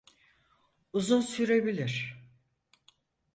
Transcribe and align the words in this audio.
Uzun 0.93 1.21
sürebilir. 1.21 2.17